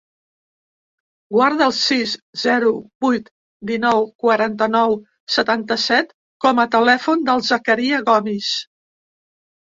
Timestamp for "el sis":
1.71-2.13